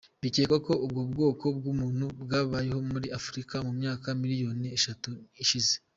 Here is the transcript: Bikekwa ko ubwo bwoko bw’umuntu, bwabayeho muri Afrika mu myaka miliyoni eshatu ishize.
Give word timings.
Bikekwa 0.23 0.57
ko 0.65 0.73
ubwo 0.85 1.01
bwoko 1.11 1.45
bw’umuntu, 1.57 2.05
bwabayeho 2.23 2.79
muri 2.91 3.07
Afrika 3.19 3.55
mu 3.65 3.71
myaka 3.79 4.07
miliyoni 4.21 4.67
eshatu 4.77 5.09
ishize. 5.43 5.73